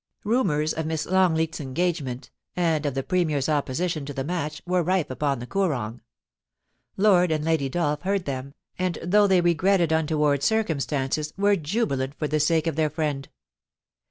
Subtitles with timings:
[0.23, 5.11] Rumours of Miss Longleat's engagement, and of the Premier's opposition to the match, were rife
[5.11, 5.99] upon the THE TRYST BY THE BAMBOOS, rji Koorong.
[6.97, 12.27] Lord and Lady Dolph heard them, and, though they regretted untoward circumstances, were jubilant for
[12.27, 13.29] the sake of their friend.